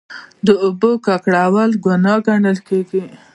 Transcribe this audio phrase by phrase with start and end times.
[0.45, 3.01] د اوبو ککړول ګناه ګڼل کیږي.